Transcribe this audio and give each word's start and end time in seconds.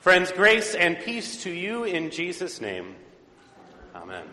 Friends, 0.00 0.30
grace 0.30 0.76
and 0.76 0.96
peace 0.96 1.42
to 1.42 1.50
you 1.50 1.82
in 1.82 2.10
Jesus' 2.10 2.60
name. 2.60 2.94
Amen. 3.96 4.24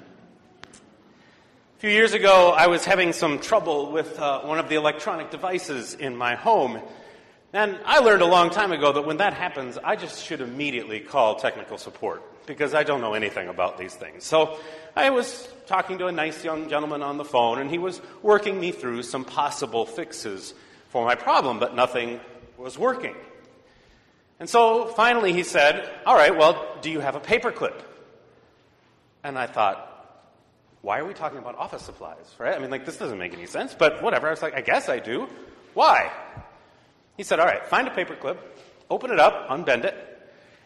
A 0.72 1.80
few 1.80 1.90
years 1.90 2.14
ago, 2.14 2.54
I 2.56 2.68
was 2.68 2.86
having 2.86 3.14
some 3.14 3.40
trouble 3.40 3.92
with 3.92 4.20
uh, 4.20 4.42
one 4.42 4.60
of 4.60 4.70
the 4.70 4.76
electronic 4.76 5.32
devices 5.32 5.96
in 5.96 6.16
my 6.16 6.36
home. 6.36 6.80
And 7.52 7.80
I 7.84 7.98
learned 7.98 8.22
a 8.22 8.28
long 8.28 8.52
time 8.52 8.74
ago 8.74 8.92
that 8.92 9.08
when 9.08 9.18
that 9.18 9.34
happens, 9.34 9.80
I 9.84 9.96
just 9.96 10.24
should 10.24 10.40
immediately 10.40 11.00
call 11.00 11.38
technical 11.38 11.80
support 11.80 12.22
because 12.46 12.76
I 12.76 12.84
don't 12.84 13.02
know 13.02 13.16
anything 13.16 13.48
about 13.48 13.80
these 13.80 13.96
things. 13.96 14.24
So 14.24 14.60
I 14.96 15.10
was 15.10 15.50
talking 15.66 15.98
to 15.98 16.06
a 16.06 16.12
nice 16.12 16.44
young 16.44 16.70
gentleman 16.70 17.02
on 17.02 17.18
the 17.18 17.26
phone, 17.26 17.58
and 17.58 17.72
he 17.72 17.80
was 17.80 18.00
working 18.22 18.60
me 18.60 18.72
through 18.72 19.02
some 19.02 19.26
possible 19.26 19.88
fixes 19.88 20.54
for 20.90 21.04
my 21.06 21.16
problem, 21.16 21.58
but 21.58 21.76
nothing 21.76 22.20
was 22.56 22.78
working. 22.78 23.16
And 24.40 24.50
so 24.50 24.88
finally 24.88 25.34
he 25.34 25.44
said, 25.44 25.90
All 26.06 26.16
right, 26.16 26.36
well, 26.36 26.78
do 26.82 26.90
you 26.90 27.00
have 27.00 27.16
a 27.16 27.20
paperclip? 27.20 27.80
And 29.24 29.40
I 29.40 29.48
thought, 29.48 29.92
why 30.82 31.00
are 31.00 31.06
we 31.06 31.16
talking 31.16 31.40
about 31.40 31.58
office 31.58 31.82
supplies, 31.82 32.36
right? 32.38 32.54
I 32.54 32.60
mean, 32.60 32.70
like, 32.70 32.86
this 32.86 32.98
doesn't 32.98 33.18
make 33.18 33.34
any 33.34 33.48
sense, 33.48 33.74
but 33.74 34.04
whatever. 34.04 34.28
I 34.28 34.30
was 34.30 34.44
like, 34.44 34.54
I 34.54 34.62
guess 34.62 34.88
I 34.88 35.00
do. 35.00 35.28
Why? 35.74 36.12
He 37.18 37.24
said, 37.24 37.40
All 37.40 37.46
right, 37.46 37.66
find 37.66 37.88
a 37.88 37.92
paperclip, 37.92 38.38
open 38.90 39.12
it 39.12 39.20
up, 39.20 39.50
unbend 39.50 39.86
it, 39.86 40.16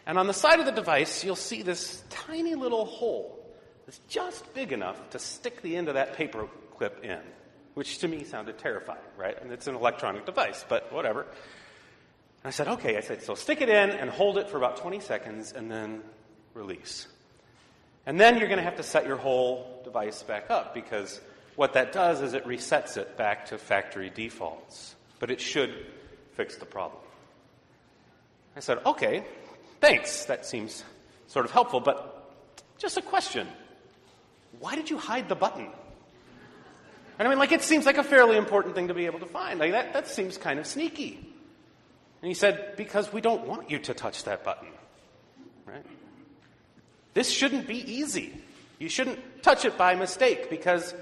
and 0.05 0.17
on 0.17 0.27
the 0.27 0.33
side 0.33 0.59
of 0.59 0.65
the 0.65 0.71
device, 0.71 1.23
you'll 1.23 1.35
see 1.35 1.61
this 1.61 2.03
tiny 2.09 2.55
little 2.55 2.85
hole 2.85 3.39
that's 3.85 3.99
just 4.09 4.53
big 4.53 4.71
enough 4.71 5.09
to 5.11 5.19
stick 5.19 5.61
the 5.61 5.77
end 5.77 5.87
of 5.87 5.93
that 5.93 6.15
paperclip 6.15 7.03
in, 7.03 7.19
which 7.75 7.99
to 7.99 8.07
me 8.07 8.23
sounded 8.23 8.57
terrifying, 8.57 8.99
right? 9.17 9.39
And 9.41 9.51
it's 9.51 9.67
an 9.67 9.75
electronic 9.75 10.25
device, 10.25 10.65
but 10.67 10.91
whatever. 10.91 11.27
I 12.43 12.51
said, 12.51 12.67
okay. 12.67 12.97
I 12.97 13.01
said, 13.01 13.21
so 13.23 13.35
stick 13.35 13.61
it 13.61 13.69
in 13.69 13.89
and 13.89 14.09
hold 14.09 14.37
it 14.37 14.49
for 14.49 14.57
about 14.57 14.77
20 14.77 14.99
seconds 14.99 15.51
and 15.51 15.69
then 15.69 16.01
release. 16.53 17.07
And 18.05 18.19
then 18.19 18.37
you're 18.37 18.47
going 18.47 18.59
to 18.59 18.63
have 18.63 18.77
to 18.77 18.83
set 18.83 19.05
your 19.05 19.17
whole 19.17 19.81
device 19.83 20.23
back 20.23 20.49
up 20.49 20.73
because 20.73 21.19
what 21.55 21.73
that 21.73 21.91
does 21.91 22.21
is 22.21 22.33
it 22.33 22.45
resets 22.45 22.97
it 22.97 23.17
back 23.17 23.47
to 23.47 23.57
factory 23.57 24.09
defaults. 24.09 24.95
But 25.19 25.31
it 25.31 25.41
should 25.41 25.85
fix 26.33 26.55
the 26.55 26.65
problem. 26.65 27.01
I 28.55 28.61
said, 28.61 28.79
okay, 28.85 29.25
thanks. 29.81 30.25
That 30.25 30.45
seems 30.45 30.83
sort 31.27 31.45
of 31.45 31.51
helpful, 31.51 31.81
but 31.81 32.33
just 32.77 32.97
a 32.97 33.01
question. 33.01 33.47
Why 34.59 34.75
did 34.75 34.89
you 34.89 34.97
hide 34.97 35.29
the 35.29 35.35
button? 35.35 35.67
And 37.19 37.27
I 37.27 37.29
mean, 37.29 37.37
like, 37.37 37.51
it 37.51 37.61
seems 37.61 37.85
like 37.85 37.97
a 37.97 38.03
fairly 38.03 38.37
important 38.37 38.75
thing 38.75 38.87
to 38.87 38.93
be 38.93 39.05
able 39.05 39.19
to 39.19 39.25
find. 39.25 39.59
Like, 39.59 39.73
that, 39.73 39.93
that 39.93 40.07
seems 40.07 40.37
kind 40.37 40.59
of 40.59 40.65
sneaky. 40.65 41.28
And 42.21 42.27
he 42.27 42.33
said, 42.33 42.75
Because 42.75 43.11
we 43.11 43.21
don't 43.21 43.47
want 43.47 43.69
you 43.69 43.79
to 43.79 43.93
touch 43.93 44.23
that 44.25 44.43
button. 44.43 44.69
Right? 45.65 45.85
This 47.13 47.29
shouldn't 47.29 47.67
be 47.67 47.77
easy. 47.93 48.33
You 48.77 48.89
shouldn't 48.89 49.43
touch 49.43 49.65
it 49.65 49.77
by 49.77 49.95
mistake 49.95 50.49
because 50.49 50.93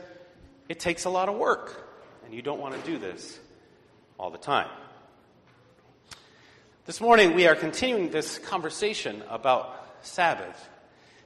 it 0.69 0.79
takes 0.79 1.05
a 1.05 1.09
lot 1.09 1.29
of 1.29 1.35
work. 1.35 1.89
And 2.25 2.33
you 2.33 2.41
don't 2.41 2.59
want 2.59 2.75
to 2.75 2.91
do 2.91 2.97
this 2.97 3.39
all 4.19 4.31
the 4.31 4.37
time. 4.37 4.69
This 6.85 7.01
morning, 7.01 7.35
we 7.35 7.47
are 7.47 7.55
continuing 7.55 8.09
this 8.09 8.39
conversation 8.39 9.21
about 9.29 9.75
Sabbath, 10.01 10.69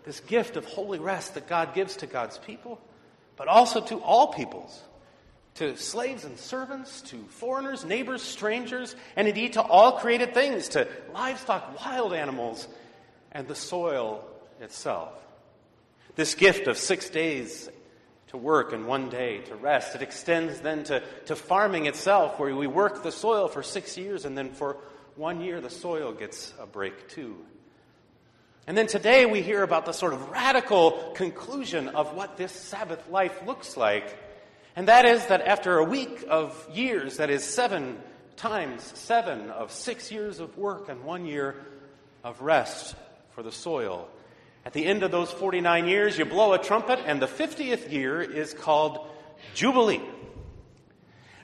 this 0.06 0.19
gift 0.19 0.58
of 0.58 0.66
holy 0.66 1.00
rest 1.00 1.36
that 1.36 1.47
God 1.47 1.73
gives 1.73 1.97
to 1.97 2.08
God's 2.08 2.38
people, 2.38 2.80
but 3.38 3.47
also 3.47 3.81
to 3.81 3.97
all 3.97 4.34
peoples 4.34 4.81
to 5.55 5.75
slaves 5.75 6.23
and 6.23 6.38
servants, 6.38 7.02
to 7.02 7.17
foreigners, 7.17 7.83
neighbors, 7.83 8.21
strangers, 8.21 8.95
and 9.16 9.27
indeed 9.27 9.53
to 9.53 9.61
all 9.61 9.99
created 9.99 10.33
things, 10.33 10.69
to 10.69 10.88
livestock, 11.13 11.80
wild 11.83 12.13
animals, 12.13 12.67
and 13.31 13.47
the 13.47 13.55
soil 13.55 14.25
itself. 14.61 15.13
This 16.16 16.35
gift 16.35 16.67
of 16.67 16.77
six 16.77 17.09
days 17.09 17.69
to 18.27 18.38
work 18.38 18.72
and 18.72 18.88
one 18.88 19.09
day 19.09 19.39
to 19.39 19.56
rest, 19.56 19.94
it 19.95 20.01
extends 20.01 20.61
then 20.61 20.85
to, 20.85 21.03
to 21.25 21.35
farming 21.35 21.85
itself, 21.85 22.40
where 22.40 22.56
we 22.56 22.67
work 22.67 23.03
the 23.03 23.11
soil 23.11 23.47
for 23.50 23.61
six 23.61 23.97
years, 23.97 24.23
and 24.23 24.38
then 24.38 24.51
for 24.51 24.78
one 25.16 25.41
year 25.41 25.59
the 25.59 25.69
soil 25.69 26.13
gets 26.13 26.53
a 26.59 26.66
break 26.66 27.09
too. 27.09 27.35
And 28.67 28.78
then 28.78 28.88
today 28.88 29.25
we 29.25 29.41
hear 29.41 29.63
about 29.63 29.85
the 29.85 29.91
sort 29.91 30.13
of 30.13 30.29
radical 30.29 31.11
conclusion 31.16 31.90
of 31.90 32.13
what 32.13 32.38
this 32.38 32.53
Sabbath 32.53 33.09
life 33.09 33.45
looks 33.45 33.75
like 33.75 34.17
and 34.76 34.88
that 34.88 35.06
is 35.06 35.26
that 35.28 35.42
after 35.42 35.78
a 35.78 35.84
week 35.84 36.24
of 36.30 36.68
years, 36.74 37.18
that 37.18 37.30
is 37.30 37.44
seven 37.44 37.98
times 38.38 38.82
seven 38.96 39.50
of 39.52 39.72
six 39.72 40.12
years 40.12 40.40
of 40.40 40.58
work 40.58 40.90
and 40.90 41.04
one 41.04 41.26
year 41.26 41.56
of 42.24 42.42
rest 42.42 42.96
for 43.36 43.44
the 43.44 43.52
soil, 43.52 44.08
at 44.66 44.74
the 44.74 44.86
end 44.86 45.04
of 45.04 45.12
those 45.12 45.32
49 45.32 45.88
years, 45.88 46.18
you 46.18 46.26
blow 46.26 46.54
a 46.54 46.59
trumpet, 46.59 47.00
and 47.06 47.22
the 47.22 47.28
50th 47.28 47.92
year 47.92 48.22
is 48.22 48.54
called 48.54 49.08
Jubilee. 49.56 50.02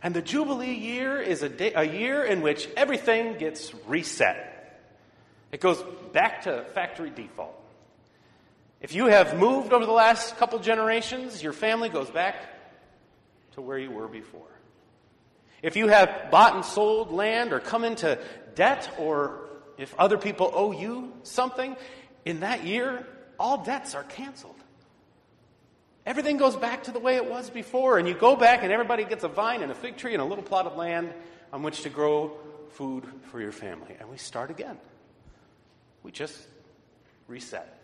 And 0.04 0.16
the 0.16 0.22
Jubilee 0.22 0.76
year 0.76 1.20
is 1.20 1.42
a, 1.42 1.50
day, 1.50 1.74
a 1.74 1.84
year 1.84 2.24
in 2.24 2.42
which 2.42 2.70
everything 2.78 3.38
gets 3.38 3.74
reset. 3.88 4.54
It 5.52 5.60
goes 5.60 5.84
back 6.14 6.44
to 6.44 6.66
factory 6.76 7.10
default. 7.10 7.56
If 8.82 8.94
you 8.94 9.08
have 9.08 9.36
moved 9.38 9.74
over 9.74 9.86
the 9.86 9.92
last 9.92 10.38
couple 10.38 10.60
generations, 10.60 11.42
your 11.42 11.54
family 11.54 11.90
goes 11.90 12.12
back 12.12 12.36
to 13.58 13.62
where 13.64 13.80
you 13.80 13.90
were 13.90 14.08
before. 14.08 14.48
If 15.64 15.76
you 15.76 15.88
have 15.88 16.30
bought 16.30 16.54
and 16.54 16.64
sold 16.64 17.12
land 17.12 17.54
or 17.54 17.60
come 17.60 17.84
into 17.84 18.20
debt, 18.54 18.88
or 19.00 19.50
if 19.80 19.96
other 19.98 20.20
people 20.20 20.52
owe 20.54 20.72
you 20.72 21.12
something, 21.24 21.76
in 22.24 22.42
that 22.42 22.66
year, 22.66 23.04
all 23.40 23.64
debts 23.64 23.96
are 23.96 24.04
canceled. 24.04 24.56
Everything 26.06 26.38
goes 26.38 26.56
back 26.56 26.84
to 26.84 26.92
the 26.92 27.00
way 27.00 27.16
it 27.16 27.28
was 27.28 27.50
before, 27.50 27.98
and 27.98 28.08
you 28.08 28.14
go 28.14 28.36
back 28.36 28.62
and 28.62 28.72
everybody 28.72 29.04
gets 29.06 29.24
a 29.24 29.28
vine 29.28 29.64
and 29.64 29.72
a 29.72 29.76
fig 29.76 29.98
tree 29.98 30.14
and 30.14 30.22
a 30.22 30.26
little 30.26 30.44
plot 30.44 30.68
of 30.68 30.78
land 30.78 31.12
on 31.52 31.64
which 31.64 31.82
to 31.82 31.90
grow 31.90 32.38
food 32.74 33.06
for 33.32 33.42
your 33.42 33.52
family. 33.52 33.96
And 34.00 34.08
we 34.08 34.18
start 34.18 34.52
again. 34.52 34.78
We 36.04 36.12
just 36.12 36.40
reset. 37.28 37.76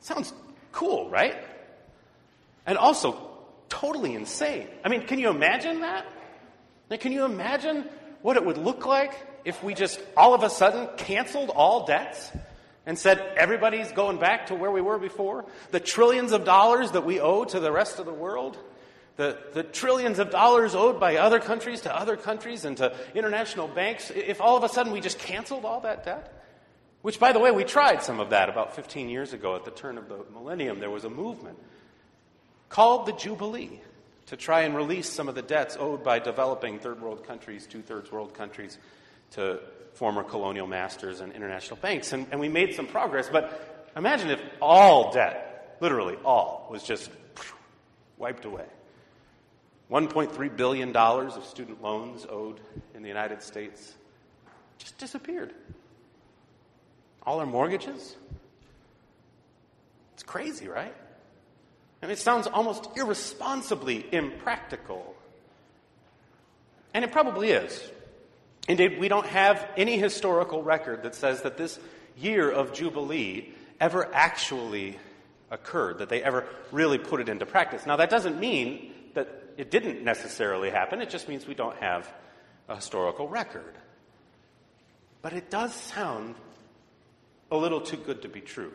Sounds 0.00 0.32
cool, 0.72 1.10
right? 1.10 1.36
And 2.64 2.78
also 2.78 3.29
totally 3.70 4.14
insane. 4.14 4.68
I 4.84 4.90
mean, 4.90 5.06
can 5.06 5.18
you 5.18 5.30
imagine 5.30 5.80
that? 5.80 6.06
Like, 6.90 7.00
can 7.00 7.12
you 7.12 7.24
imagine 7.24 7.88
what 8.20 8.36
it 8.36 8.44
would 8.44 8.58
look 8.58 8.84
like 8.84 9.14
if 9.44 9.62
we 9.64 9.72
just 9.72 9.98
all 10.16 10.34
of 10.34 10.42
a 10.42 10.50
sudden 10.50 10.88
canceled 10.98 11.48
all 11.48 11.86
debts 11.86 12.30
and 12.84 12.98
said 12.98 13.18
everybody's 13.36 13.90
going 13.92 14.18
back 14.18 14.48
to 14.48 14.54
where 14.54 14.70
we 14.70 14.82
were 14.82 14.98
before? 14.98 15.46
The 15.70 15.80
trillions 15.80 16.32
of 16.32 16.44
dollars 16.44 16.90
that 16.90 17.06
we 17.06 17.20
owe 17.20 17.44
to 17.44 17.60
the 17.60 17.72
rest 17.72 17.98
of 17.98 18.06
the 18.06 18.12
world? 18.12 18.58
The, 19.16 19.38
the 19.52 19.62
trillions 19.62 20.18
of 20.18 20.30
dollars 20.30 20.74
owed 20.74 20.98
by 20.98 21.16
other 21.16 21.38
countries 21.38 21.82
to 21.82 21.94
other 21.94 22.16
countries 22.16 22.64
and 22.64 22.76
to 22.78 22.94
international 23.14 23.68
banks, 23.68 24.10
if 24.10 24.40
all 24.40 24.56
of 24.56 24.64
a 24.64 24.68
sudden 24.68 24.92
we 24.92 25.00
just 25.00 25.18
canceled 25.18 25.64
all 25.64 25.80
that 25.80 26.04
debt? 26.04 26.36
Which, 27.02 27.18
by 27.18 27.32
the 27.32 27.38
way, 27.38 27.50
we 27.50 27.64
tried 27.64 28.02
some 28.02 28.20
of 28.20 28.30
that 28.30 28.48
about 28.48 28.76
15 28.76 29.08
years 29.08 29.32
ago 29.32 29.56
at 29.56 29.64
the 29.64 29.70
turn 29.70 29.96
of 29.96 30.08
the 30.08 30.24
millennium. 30.32 30.80
There 30.80 30.90
was 30.90 31.04
a 31.04 31.10
movement 31.10 31.58
called 32.70 33.04
the 33.04 33.12
Jubilee 33.12 33.80
to 34.26 34.36
try 34.36 34.62
and 34.62 34.74
release 34.74 35.08
some 35.08 35.28
of 35.28 35.34
the 35.34 35.42
debts 35.42 35.76
owed 35.78 36.02
by 36.02 36.18
developing 36.20 36.78
third 36.78 37.02
world 37.02 37.26
countries, 37.26 37.66
two 37.66 37.82
thirds 37.82 38.10
world 38.10 38.32
countries, 38.32 38.78
to 39.32 39.60
former 39.94 40.22
colonial 40.22 40.66
masters 40.66 41.20
and 41.20 41.32
international 41.32 41.76
banks. 41.76 42.12
And, 42.12 42.26
and 42.30 42.40
we 42.40 42.48
made 42.48 42.74
some 42.74 42.86
progress, 42.86 43.28
but 43.30 43.90
imagine 43.96 44.30
if 44.30 44.40
all 44.62 45.12
debt, 45.12 45.76
literally 45.80 46.16
all, 46.24 46.68
was 46.70 46.82
just 46.82 47.10
wiped 48.16 48.44
away. 48.44 48.66
$1.3 49.90 50.56
billion 50.56 50.96
of 50.96 51.44
student 51.44 51.82
loans 51.82 52.24
owed 52.30 52.60
in 52.94 53.02
the 53.02 53.08
United 53.08 53.42
States 53.42 53.94
just 54.78 54.96
disappeared. 54.98 55.52
All 57.24 57.40
our 57.40 57.46
mortgages? 57.46 58.16
It's 60.14 60.22
crazy, 60.22 60.68
right? 60.68 60.94
And 62.02 62.10
it 62.10 62.18
sounds 62.18 62.46
almost 62.46 62.88
irresponsibly 62.96 64.06
impractical. 64.12 65.14
And 66.94 67.04
it 67.04 67.12
probably 67.12 67.50
is. 67.50 67.82
Indeed, 68.68 68.98
we 68.98 69.08
don't 69.08 69.26
have 69.26 69.66
any 69.76 69.98
historical 69.98 70.62
record 70.62 71.02
that 71.02 71.14
says 71.14 71.42
that 71.42 71.56
this 71.56 71.78
year 72.16 72.50
of 72.50 72.72
Jubilee 72.72 73.52
ever 73.80 74.08
actually 74.14 74.98
occurred, 75.50 75.98
that 75.98 76.08
they 76.08 76.22
ever 76.22 76.46
really 76.70 76.98
put 76.98 77.20
it 77.20 77.28
into 77.28 77.46
practice. 77.46 77.86
Now, 77.86 77.96
that 77.96 78.10
doesn't 78.10 78.38
mean 78.38 78.92
that 79.14 79.28
it 79.56 79.70
didn't 79.70 80.04
necessarily 80.04 80.70
happen, 80.70 81.00
it 81.00 81.10
just 81.10 81.28
means 81.28 81.46
we 81.46 81.54
don't 81.54 81.76
have 81.78 82.10
a 82.68 82.76
historical 82.76 83.28
record. 83.28 83.74
But 85.22 85.32
it 85.32 85.50
does 85.50 85.74
sound 85.74 86.36
a 87.50 87.56
little 87.56 87.80
too 87.80 87.96
good 87.96 88.22
to 88.22 88.28
be 88.28 88.40
true. 88.40 88.72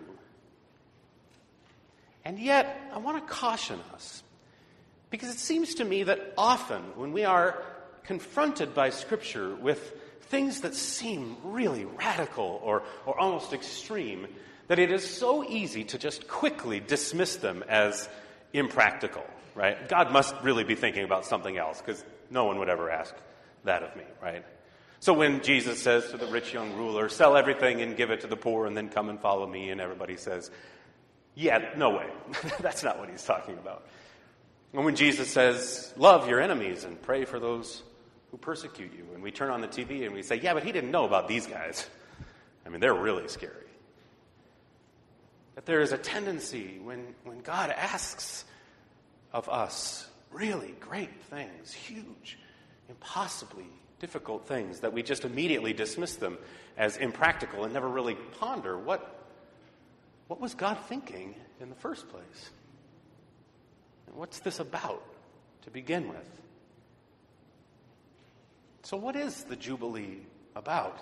And 2.25 2.39
yet, 2.39 2.89
I 2.92 2.98
want 2.98 3.25
to 3.25 3.33
caution 3.33 3.80
us 3.94 4.24
because 5.12 5.30
it 5.30 5.39
seems 5.39 5.75
to 5.75 5.86
me 5.86 6.04
that 6.04 6.33
often 6.38 6.81
when 6.95 7.13
we 7.13 7.24
are 7.24 7.63
confronted 8.04 8.74
by 8.74 8.89
Scripture 8.89 9.56
with 9.56 9.94
things 10.24 10.62
that 10.62 10.74
seem 10.74 11.38
really 11.44 11.86
radical 11.86 12.60
or, 12.63 12.83
or 13.06 13.19
almost 13.19 13.54
extreme, 13.54 14.27
that 14.68 14.80
it 14.80 14.92
is 14.92 15.07
so 15.07 15.48
easy 15.48 15.83
to 15.83 16.00
just 16.00 16.27
quickly 16.27 16.80
dismiss 16.80 17.36
them 17.36 17.63
as 17.69 18.10
impractical, 18.54 19.24
right? 19.54 19.88
God 19.88 20.12
must 20.12 20.36
really 20.42 20.63
be 20.63 20.75
thinking 20.75 21.04
about 21.04 21.25
something 21.25 21.57
else 21.57 21.80
because 21.80 22.04
no 22.31 22.45
one 22.45 22.57
would 22.57 22.69
ever 22.69 22.89
ask 22.89 23.13
that 23.66 23.83
of 23.83 23.95
me, 23.95 24.04
right? 24.22 24.44
So 25.00 25.13
when 25.13 25.44
Jesus 25.44 25.81
says 25.81 26.10
to 26.10 26.18
the 26.18 26.25
rich 26.27 26.54
young 26.54 26.74
ruler, 26.74 27.10
sell 27.10 27.38
everything 27.38 27.81
and 27.81 27.95
give 27.95 28.10
it 28.10 28.22
to 28.22 28.27
the 28.27 28.36
poor 28.36 28.66
and 28.66 28.75
then 28.75 28.89
come 28.89 29.10
and 29.10 29.19
follow 29.19 29.45
me, 29.45 29.69
and 29.69 29.80
everybody 29.80 30.18
says, 30.18 30.50
yeah, 31.35 31.73
no 31.77 31.91
way. 31.91 32.07
That's 32.59 32.83
not 32.83 32.99
what 32.99 33.09
he's 33.09 33.23
talking 33.23 33.55
about. 33.55 33.85
And 34.73 34.83
when 34.83 34.95
Jesus 34.95 35.29
says, 35.29 35.93
love 35.95 36.27
your 36.27 36.41
enemies 36.41 36.83
and 36.83 37.01
pray 37.01 37.25
for 37.25 37.39
those 37.39 37.83
who 38.31 38.37
persecute 38.37 38.91
you, 38.95 39.05
and 39.13 39.23
we 39.23 39.31
turn 39.31 39.49
on 39.49 39.61
the 39.61 39.67
TV 39.67 40.05
and 40.05 40.13
we 40.13 40.21
say, 40.21 40.37
yeah, 40.37 40.53
but 40.53 40.63
he 40.63 40.71
didn't 40.71 40.91
know 40.91 41.05
about 41.05 41.27
these 41.27 41.47
guys. 41.47 41.87
I 42.65 42.69
mean, 42.69 42.81
they're 42.81 42.93
really 42.93 43.27
scary. 43.27 43.53
That 45.55 45.65
there 45.65 45.81
is 45.81 45.93
a 45.93 45.97
tendency 45.97 46.79
when, 46.83 47.15
when 47.23 47.39
God 47.39 47.69
asks 47.69 48.43
of 49.31 49.47
us 49.47 50.07
really 50.31 50.75
great 50.79 51.21
things, 51.23 51.71
huge, 51.71 52.38
impossibly 52.89 53.67
difficult 53.99 54.47
things, 54.47 54.81
that 54.81 54.91
we 54.91 55.01
just 55.01 55.23
immediately 55.23 55.71
dismiss 55.71 56.15
them 56.15 56.38
as 56.77 56.97
impractical 56.97 57.63
and 57.63 57.73
never 57.73 57.88
really 57.88 58.15
ponder 58.39 58.77
what, 58.77 59.25
what 60.27 60.39
was 60.39 60.56
God 60.56 60.77
thinking 60.88 61.36
in 61.60 61.69
the 61.69 61.75
first 61.75 62.10
place? 62.10 62.50
And 64.07 64.16
what's 64.16 64.39
this 64.39 64.60
about 64.60 65.04
to 65.63 65.72
begin 65.72 66.07
with? 66.10 66.42
So, 68.83 68.98
what 68.98 69.16
is 69.16 69.44
the 69.44 69.56
Jubilee 69.56 70.19
about? 70.56 71.00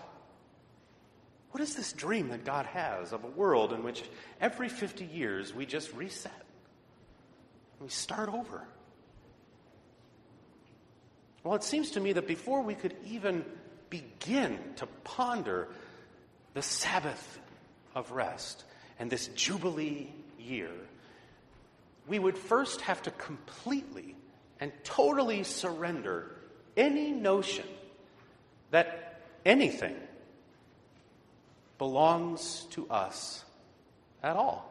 What 1.52 1.62
is 1.62 1.76
this 1.76 1.94
dream 1.94 2.30
that 2.30 2.46
God 2.46 2.66
has 2.66 3.14
of 3.14 3.24
a 3.24 3.28
world 3.28 3.74
in 3.74 3.84
which 3.84 4.04
every 4.42 4.70
50 4.70 5.06
years 5.06 5.54
we 5.54 5.66
just 5.66 5.94
reset? 5.94 6.32
We 7.80 7.90
start 7.90 8.30
over. 8.30 8.64
Well, 11.44 11.56
it 11.56 11.64
seems 11.64 11.92
to 11.92 12.00
me 12.00 12.14
that 12.14 12.28
before 12.28 12.62
we 12.62 12.74
could 12.74 12.96
even 13.06 13.46
begin 13.90 14.58
to 14.78 14.88
ponder 15.04 15.68
the 16.54 16.62
Sabbath 16.62 17.40
of 17.94 18.12
rest 18.12 18.64
and 19.00 19.10
this 19.10 19.28
Jubilee 19.30 20.12
year, 20.40 20.72
we 22.08 22.20
would 22.20 22.38
first 22.38 22.82
have 22.82 23.02
to 23.04 23.12
completely 23.12 24.16
and 24.60 24.72
totally 24.84 25.44
surrender 25.44 26.32
any 26.76 27.12
notion 27.12 27.66
that 28.72 29.22
anything 29.46 29.96
belongs 31.78 32.66
to 32.72 32.90
us 32.90 33.44
at 34.22 34.36
all. 34.36 34.70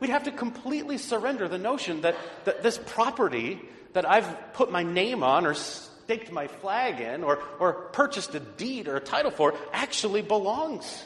We'd 0.00 0.10
have 0.10 0.24
to 0.24 0.32
completely 0.32 0.96
surrender 0.96 1.48
the 1.48 1.58
notion 1.58 2.00
that, 2.00 2.16
that 2.44 2.62
this 2.62 2.78
property 2.78 3.60
that 3.92 4.08
I've 4.08 4.54
put 4.54 4.72
my 4.72 4.82
name 4.82 5.22
on 5.22 5.46
or 5.46 5.54
staked 5.54 6.32
my 6.32 6.46
flag 6.46 7.00
in 7.00 7.22
or, 7.22 7.42
or 7.58 7.72
purchased 7.72 8.34
a 8.34 8.40
deed 8.40 8.88
or 8.88 8.96
a 8.96 9.00
title 9.00 9.30
for 9.30 9.54
actually 9.72 10.22
belongs 10.22 11.04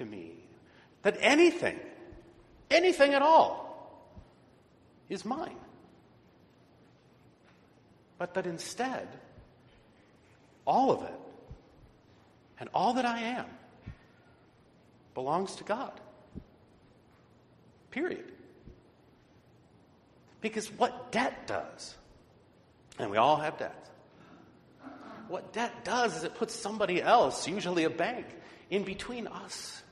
to 0.00 0.06
me. 0.06 0.32
That 1.02 1.16
anything, 1.20 1.78
anything 2.70 3.14
at 3.14 3.22
all, 3.22 4.10
is 5.08 5.24
mine. 5.24 5.56
But 8.18 8.34
that 8.34 8.46
instead, 8.46 9.08
all 10.66 10.90
of 10.90 11.02
it, 11.02 11.20
and 12.58 12.68
all 12.74 12.94
that 12.94 13.06
I 13.06 13.20
am, 13.20 13.46
belongs 15.14 15.56
to 15.56 15.64
God. 15.64 15.92
Period. 17.90 18.24
Because 20.40 20.68
what 20.72 21.12
debt 21.12 21.46
does, 21.46 21.94
and 22.98 23.10
we 23.10 23.16
all 23.16 23.36
have 23.36 23.58
debt, 23.58 23.86
what 25.28 25.52
debt 25.52 25.84
does 25.84 26.16
is 26.16 26.24
it 26.24 26.34
puts 26.34 26.54
somebody 26.54 27.02
else, 27.02 27.46
usually 27.46 27.84
a 27.84 27.90
bank, 27.90 28.26
in 28.70 28.84
between 28.84 29.26
us 29.26 29.82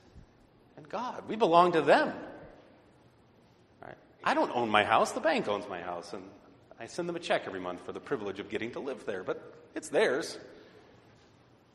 and 0.79 0.89
God. 0.89 1.23
We 1.27 1.35
belong 1.35 1.73
to 1.73 1.81
them. 1.81 2.13
Right? 3.81 3.97
I 4.23 4.33
don't 4.33 4.51
own 4.55 4.69
my 4.69 4.85
house, 4.85 5.11
the 5.11 5.19
bank 5.19 5.47
owns 5.47 5.67
my 5.67 5.81
house, 5.81 6.13
and 6.13 6.23
I 6.79 6.87
send 6.87 7.09
them 7.09 7.17
a 7.17 7.19
check 7.19 7.43
every 7.45 7.59
month 7.59 7.85
for 7.85 7.91
the 7.91 7.99
privilege 7.99 8.39
of 8.39 8.49
getting 8.49 8.71
to 8.71 8.79
live 8.79 9.05
there, 9.05 9.23
but 9.23 9.53
it's 9.75 9.89
theirs. 9.89 10.37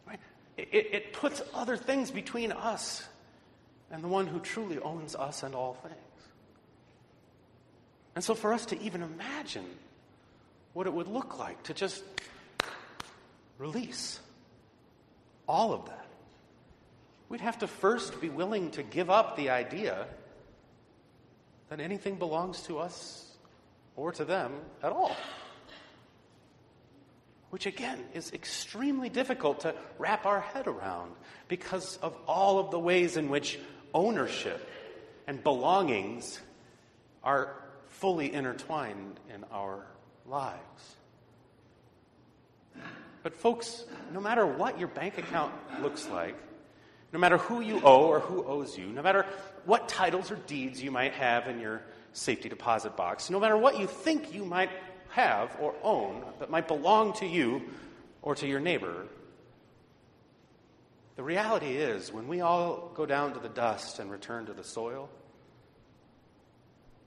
Right? 0.07 0.19
It, 0.57 0.69
it 0.73 1.13
puts 1.13 1.43
other 1.53 1.77
things 1.77 2.11
between 2.11 2.51
us 2.51 3.07
and 3.91 4.03
the 4.03 4.09
one 4.09 4.27
who 4.27 4.41
truly 4.41 4.79
owns 4.79 5.15
us 5.15 5.43
and 5.43 5.55
all 5.55 5.75
things. 5.75 5.95
And 8.15 8.25
so, 8.25 8.35
for 8.35 8.55
us 8.55 8.65
to 8.67 8.81
even 8.81 9.03
imagine 9.03 9.67
what 10.73 10.87
it 10.87 10.95
would 10.95 11.09
look 11.09 11.39
like 11.39 11.63
to 11.65 11.75
just 11.75 12.03
release 13.59 14.19
all 15.47 15.75
of 15.75 15.85
that, 15.87 16.04
we'd 17.35 17.41
have 17.41 17.59
to 17.59 17.67
first 17.67 18.21
be 18.21 18.29
willing 18.29 18.71
to 18.71 18.85
give 18.85 19.11
up 19.11 19.37
the 19.37 19.51
idea 19.51 20.07
that 21.69 21.81
anything 21.81 22.15
belongs 22.15 22.63
to 22.63 22.79
us 22.79 23.27
or 23.97 24.13
to 24.13 24.25
them 24.25 24.53
at 24.85 24.93
all. 24.93 25.17
Which, 27.51 27.67
again, 27.67 27.99
is 28.15 28.33
extremely 28.33 29.09
difficult 29.09 29.63
to 29.63 29.75
wrap 29.99 30.27
our 30.27 30.43
head 30.43 30.69
around 30.69 31.11
because 31.49 31.97
of 31.97 32.17
all 32.29 32.61
of 32.61 32.71
the 32.71 32.79
ways 32.79 33.17
in 33.17 33.29
which 33.29 33.59
ownership 33.93 34.71
and 35.27 35.43
belongings 35.43 36.41
are 37.25 37.53
fully 37.89 38.33
intertwined 38.33 39.19
in 39.35 39.43
our 39.51 39.85
lives. 40.25 40.95
But, 43.25 43.35
folks, 43.35 43.87
no 44.13 44.21
matter 44.21 44.47
what 44.47 44.79
your 44.79 44.87
bank 44.87 45.19
account 45.19 45.53
looks 45.83 46.09
like, 46.09 46.37
no 47.15 47.21
matter 47.21 47.39
who 47.39 47.61
you 47.61 47.81
owe 47.85 48.09
or 48.09 48.19
who 48.19 48.45
owes 48.45 48.77
you, 48.77 48.87
no 48.87 49.01
matter 49.01 49.25
what 49.67 49.89
titles 49.89 50.33
or 50.33 50.37
deeds 50.49 50.83
you 50.83 50.91
might 50.91 51.13
have 51.13 51.47
in 51.47 51.61
your 51.61 51.81
safety 52.13 52.49
deposit 52.49 52.97
box, 52.97 53.31
no 53.31 53.39
matter 53.39 53.57
what 53.57 53.79
you 53.79 53.87
think 53.87 54.35
you 54.35 54.45
might 54.45 54.71
have 55.11 55.57
or 55.61 55.77
own 55.85 56.25
that 56.41 56.51
might 56.51 56.67
belong 56.67 57.13
to 57.13 57.25
you 57.25 57.63
or 58.21 58.35
to 58.35 58.49
your 58.49 58.59
neighbor, 58.59 59.07
the 61.15 61.23
reality 61.23 61.77
is 61.77 62.13
when 62.13 62.27
we 62.27 62.41
all 62.41 62.91
go 62.97 63.07
down 63.07 63.33
to 63.35 63.39
the 63.39 63.49
dust 63.49 64.01
and 64.01 64.11
return 64.11 64.47
to 64.47 64.53
the 64.53 64.65
soil, 64.65 65.09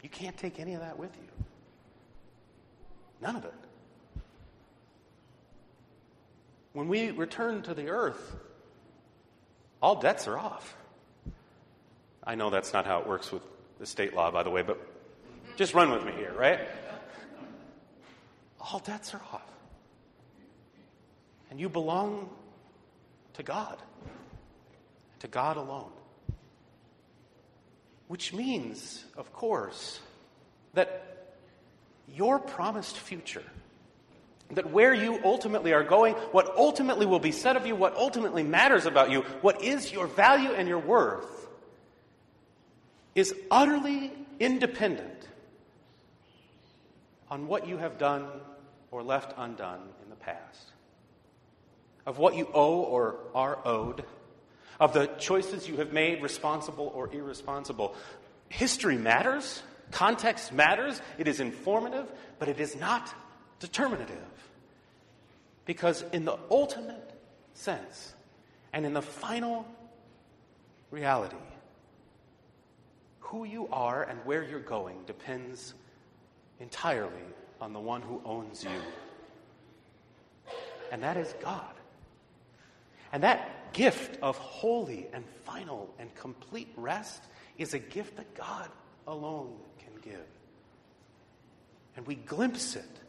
you 0.01 0.07
can't 0.07 0.37
take 0.37 0.57
any 0.57 0.73
of 0.73 0.79
that 0.79 0.97
with 0.97 1.11
you. 1.17 1.45
None 3.21 3.35
of 3.35 3.43
it. 3.43 3.53
When 6.71 6.87
we 6.87 7.11
return 7.11 7.61
to 7.63 7.73
the 7.73 7.89
earth, 7.89 8.37
all 9.81 9.95
debts 9.95 10.27
are 10.27 10.37
off. 10.37 10.75
I 12.23 12.35
know 12.35 12.49
that's 12.49 12.73
not 12.73 12.85
how 12.85 12.99
it 12.99 13.07
works 13.07 13.31
with 13.31 13.41
the 13.79 13.85
state 13.85 14.13
law, 14.13 14.31
by 14.31 14.43
the 14.43 14.49
way, 14.49 14.61
but 14.61 14.79
just 15.55 15.73
run 15.73 15.91
with 15.91 16.03
me 16.03 16.11
here, 16.11 16.33
right? 16.37 16.59
All 18.59 18.79
debts 18.79 19.13
are 19.13 19.21
off. 19.31 19.41
And 21.49 21.59
you 21.59 21.69
belong 21.69 22.29
to 23.33 23.43
God, 23.43 23.77
to 25.19 25.27
God 25.27 25.57
alone. 25.57 25.91
Which 28.07 28.33
means, 28.33 29.05
of 29.15 29.31
course, 29.31 29.99
that 30.73 31.35
your 32.13 32.39
promised 32.39 32.97
future, 32.97 33.43
that 34.51 34.71
where 34.71 34.93
you 34.93 35.19
ultimately 35.23 35.73
are 35.73 35.83
going, 35.83 36.13
what 36.31 36.55
ultimately 36.55 37.05
will 37.05 37.19
be 37.19 37.31
said 37.31 37.57
of 37.57 37.65
you, 37.65 37.75
what 37.75 37.95
ultimately 37.95 38.43
matters 38.43 38.85
about 38.85 39.11
you, 39.11 39.21
what 39.41 39.63
is 39.63 39.91
your 39.91 40.07
value 40.07 40.51
and 40.51 40.67
your 40.67 40.79
worth, 40.79 41.47
is 43.13 43.33
utterly 43.51 44.11
independent 44.39 45.27
on 47.29 47.47
what 47.47 47.67
you 47.67 47.77
have 47.77 47.97
done 47.97 48.25
or 48.91 49.03
left 49.03 49.33
undone 49.37 49.81
in 50.03 50.09
the 50.09 50.15
past, 50.15 50.71
of 52.05 52.17
what 52.17 52.35
you 52.35 52.47
owe 52.53 52.79
or 52.81 53.17
are 53.35 53.59
owed. 53.65 54.05
Of 54.79 54.93
the 54.93 55.07
choices 55.07 55.67
you 55.67 55.77
have 55.77 55.91
made, 55.91 56.21
responsible 56.21 56.91
or 56.93 57.11
irresponsible. 57.11 57.95
History 58.47 58.95
matters, 58.95 59.63
context 59.89 60.53
matters, 60.53 61.01
it 61.17 61.27
is 61.27 61.39
informative, 61.39 62.05
but 62.37 62.47
it 62.47 62.59
is 62.59 62.75
not 62.75 63.11
determinative. 63.59 64.17
Because, 65.65 66.03
in 66.13 66.25
the 66.25 66.37
ultimate 66.49 67.11
sense, 67.53 68.13
and 68.71 68.85
in 68.85 68.93
the 68.93 69.01
final 69.01 69.67
reality, 70.91 71.35
who 73.19 73.43
you 73.43 73.67
are 73.71 74.03
and 74.03 74.19
where 74.23 74.43
you're 74.43 74.59
going 74.59 74.97
depends 75.05 75.73
entirely 76.59 77.11
on 77.59 77.73
the 77.73 77.79
one 77.79 78.01
who 78.01 78.21
owns 78.23 78.63
you. 78.63 78.69
And 80.91 81.03
that 81.03 81.17
is 81.17 81.33
God. 81.41 81.73
And 83.11 83.23
that 83.23 83.73
gift 83.73 84.17
of 84.21 84.37
holy 84.37 85.07
and 85.11 85.25
final 85.43 85.93
and 85.99 86.13
complete 86.15 86.71
rest 86.77 87.23
is 87.57 87.73
a 87.73 87.79
gift 87.79 88.15
that 88.17 88.33
God 88.35 88.69
alone 89.07 89.55
can 89.79 89.93
give. 90.01 90.25
And 91.95 92.05
we 92.05 92.15
glimpse 92.15 92.75
it 92.75 92.99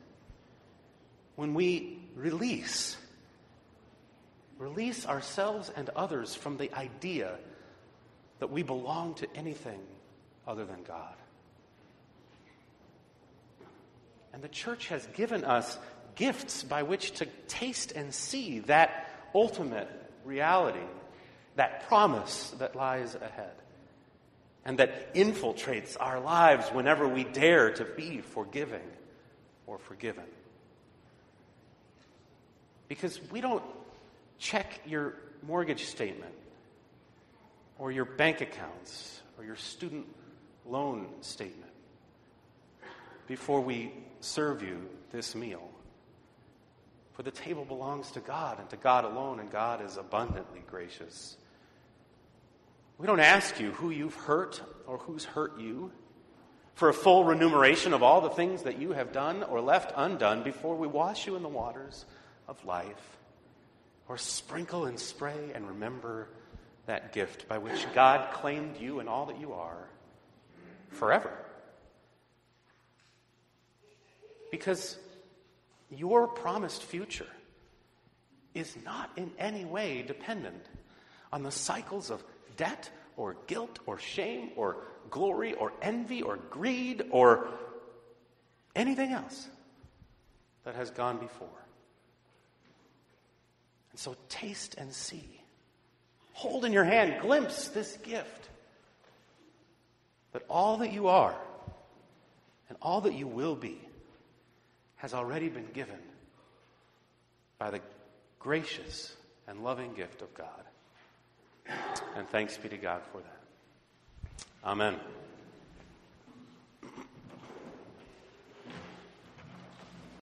when 1.39 1.55
we 1.55 1.97
release 2.17 2.97
release 4.59 5.07
ourselves 5.07 5.71
and 5.77 5.89
others 5.91 6.35
from 6.35 6.57
the 6.57 6.75
idea 6.75 7.33
that 8.41 8.51
we 8.51 8.65
belong 8.65 9.15
to 9.15 9.29
anything 9.37 9.79
other 10.49 10.65
than 10.65 10.83
God. 10.83 11.15
And 14.33 14.43
the 14.43 14.49
church 14.49 14.89
has 14.89 15.07
given 15.15 15.45
us 15.45 15.79
gifts 16.17 16.65
by 16.65 16.83
which 16.83 17.13
to 17.13 17.27
taste 17.47 17.93
and 17.93 18.13
see 18.13 18.59
that 18.61 19.09
ultimate 19.33 19.89
reality, 20.25 20.89
that 21.55 21.87
promise 21.87 22.51
that 22.59 22.75
lies 22.75 23.15
ahead, 23.15 23.55
and 24.65 24.81
that 24.81 25.15
infiltrates 25.15 25.97
our 26.01 26.19
lives 26.19 26.69
whenever 26.71 27.07
we 27.07 27.23
dare 27.23 27.71
to 27.75 27.85
be 27.85 28.23
forgiving 28.23 28.91
or 29.69 29.79
forgiven. 29.79 30.25
Because 32.89 33.21
we 33.31 33.41
don't 33.41 33.63
check 34.39 34.81
your 34.87 35.15
mortgage 35.47 35.85
statement 35.85 36.33
or 37.79 37.93
your 37.93 38.05
bank 38.05 38.41
accounts 38.41 39.21
or 39.37 39.45
your 39.45 39.57
student 39.57 40.07
loan 40.67 41.07
statement 41.21 41.71
before 43.27 43.61
we 43.61 43.93
serve 44.21 44.63
you 44.63 44.89
this 45.13 45.35
meal. 45.35 45.69
For 47.13 47.23
the 47.23 47.31
table 47.31 47.65
belongs 47.65 48.11
to 48.13 48.21
God 48.21 48.61
and 48.61 48.71
to 48.71 48.77
God 48.77 49.05
alone, 49.05 49.41
and 49.41 49.51
God 49.51 49.85
is 49.85 49.97
abundantly 49.97 50.63
gracious. 50.67 51.37
We 52.97 53.07
don't 53.07 53.21
ask 53.21 53.61
you 53.61 53.73
who 53.73 53.91
you've 53.91 54.15
hurt 54.15 54.63
or 54.87 54.99
who's 54.99 55.25
hurt 55.25 55.59
you 55.59 55.91
for 56.75 56.89
a 56.89 56.95
full 56.95 57.25
remuneration 57.25 57.93
of 57.93 58.05
all 58.05 58.21
the 58.21 58.31
things 58.31 58.63
that 58.63 58.79
you 58.79 58.93
have 58.93 59.13
done 59.13 59.43
or 59.43 59.61
left 59.61 59.93
undone 59.97 60.45
before 60.45 60.77
we 60.77 60.87
wash 60.87 61.27
you 61.27 61.35
in 61.35 61.43
the 61.43 61.49
waters 61.49 62.05
of 62.49 62.65
life 62.65 63.19
or 64.09 64.17
sprinkle 64.19 64.87
and 64.87 64.99
spray 64.99 65.53
and 65.55 65.69
remember 65.69 66.29
that 66.87 67.13
gift 67.13 67.47
by 67.47 67.59
which 67.59 67.87
God 67.95 68.33
claimed 68.33 68.79
you 68.79 69.01
and 69.01 69.09
all 69.09 69.27
that 69.27 69.39
you 69.39 69.53
are 69.53 69.89
forever. 70.89 71.31
Because 74.51 74.99
your 75.91 76.27
promised 76.27 76.83
future 76.83 77.27
is 78.55 78.75
not 78.85 79.11
in 79.17 79.31
any 79.39 79.67
way 79.67 80.03
dependent 80.03 80.65
on 81.33 81.43
the 81.43 81.51
cycles 81.51 82.11
of 82.11 82.25
debt 82.57 82.91
or 83.19 83.37
guilt 83.47 83.79
or 83.85 83.99
shame 83.99 84.51
or 84.57 84.79
glory 85.11 85.53
or 85.55 85.73
envy 85.83 86.23
or 86.23 86.37
greed 86.37 87.05
or 87.11 87.49
anything 88.75 89.13
else 89.13 89.49
that 90.65 90.75
has 90.75 90.91
gone 90.91 91.19
before. 91.19 91.49
And 93.93 94.01
so 94.01 94.17
taste 94.29 94.75
and 94.77 94.93
see. 94.93 95.41
Hold 96.33 96.65
in 96.65 96.73
your 96.73 96.85
hand, 96.85 97.21
glimpse 97.21 97.69
this 97.69 97.97
gift. 98.03 98.49
That 100.33 100.45
all 100.49 100.79
that 100.79 100.93
you 100.93 101.09
are 101.09 101.35
and 102.69 102.79
all 102.83 103.01
that 103.03 103.15
you 103.15 103.27
will 103.27 103.57
be 103.57 103.81
has 104.97 105.15
already 105.15 105.49
been 105.49 105.69
given 105.73 105.99
by 107.59 107.71
the 107.71 107.81
gracious 108.39 109.17
and 109.47 109.65
loving 109.65 109.95
gift 109.95 110.23
of 110.23 110.33
God. 110.35 110.49
And 112.17 112.29
thanks 112.29 112.57
be 112.57 112.69
to 112.69 112.77
God 112.77 113.03
for 113.13 113.19
that. 113.19 113.41
Amen. 114.65 114.97